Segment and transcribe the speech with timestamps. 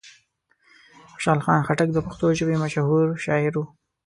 [1.13, 3.61] خوشحال خان خټک د پښتو ژبې مشهور شاعر و.